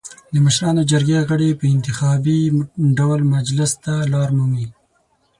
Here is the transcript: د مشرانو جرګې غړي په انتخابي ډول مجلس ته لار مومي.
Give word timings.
د 0.33 0.35
مشرانو 0.45 0.81
جرګې 0.91 1.19
غړي 1.29 1.49
په 1.59 1.65
انتخابي 1.75 2.39
ډول 2.97 3.19
مجلس 3.35 3.71
ته 3.83 3.93
لار 4.13 4.29
مومي. 4.37 4.65